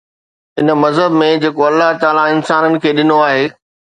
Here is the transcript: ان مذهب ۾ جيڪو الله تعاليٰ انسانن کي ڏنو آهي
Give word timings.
ان 0.61 0.71
مذهب 0.83 1.17
۾ 1.23 1.27
جيڪو 1.43 1.67
الله 1.67 1.91
تعاليٰ 2.05 2.25
انسانن 2.37 2.81
کي 2.87 2.97
ڏنو 3.01 3.21
آهي 3.29 3.45